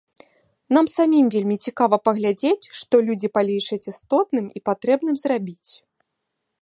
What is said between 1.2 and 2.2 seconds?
вельмі цікава